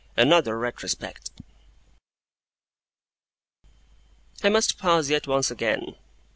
[0.17, 1.29] ANOTHER RETROSPECT
[4.43, 5.93] I must pause yet once again.